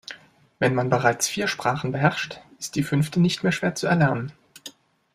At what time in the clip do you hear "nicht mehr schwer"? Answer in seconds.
3.19-3.75